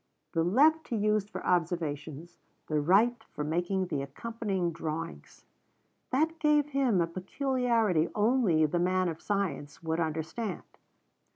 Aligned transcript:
The 0.31 0.43
left 0.43 0.87
he 0.87 0.95
used 0.95 1.29
for 1.29 1.45
observations, 1.45 2.39
the 2.65 2.81
right 2.81 3.23
for 3.25 3.43
making 3.43 3.85
the 3.85 4.01
accompanying 4.01 4.71
drawings. 4.71 5.45
That 6.09 6.39
gave 6.39 6.73
them 6.73 7.01
a 7.01 7.05
peculiarity 7.05 8.09
only 8.15 8.65
the 8.65 8.79
man 8.79 9.09
of 9.09 9.21
science 9.21 9.83
would 9.83 9.99
understand. 9.99 10.63